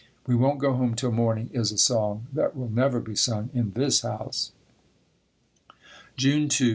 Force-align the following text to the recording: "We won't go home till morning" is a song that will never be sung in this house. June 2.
"We 0.25 0.33
won't 0.33 0.57
go 0.57 0.73
home 0.73 0.95
till 0.95 1.11
morning" 1.11 1.51
is 1.53 1.71
a 1.71 1.77
song 1.77 2.25
that 2.33 2.57
will 2.57 2.69
never 2.69 2.99
be 2.99 3.15
sung 3.15 3.51
in 3.53 3.73
this 3.73 4.01
house. 4.01 4.51
June 6.17 6.49
2. 6.49 6.69